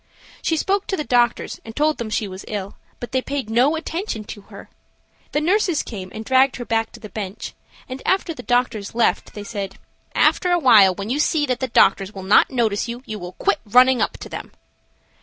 [0.41, 3.75] She spoke to the doctors and told them she was ill, but they paid no
[3.75, 4.67] attention to her.
[5.31, 7.53] The nurses came and dragged her back to the bench,
[7.87, 9.77] and after the doctors left they said,
[10.15, 13.59] "After awhile, when you see that the doctors will not notice you, you will quit
[13.63, 14.51] running up to them."